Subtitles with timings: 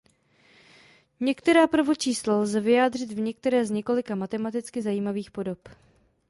[1.19, 5.69] Některá prvočísla lze vyjádřit v některé z několika matematicky zajímavých podob.